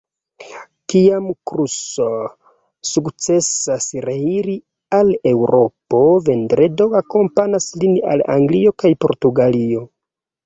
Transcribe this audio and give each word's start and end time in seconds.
Kiam 0.91 1.25
Crusoe 1.49 2.21
sukcesas 2.91 3.89
reiri 4.09 4.55
al 4.99 5.11
Eŭropo, 5.33 5.99
Vendredo 6.29 6.87
akompanas 7.01 7.67
lin 7.83 7.95
al 8.15 8.25
Anglio 8.37 8.73
kaj 8.85 8.93
Portugalio. 9.05 9.85